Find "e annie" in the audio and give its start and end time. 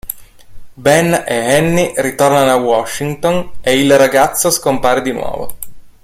1.27-1.93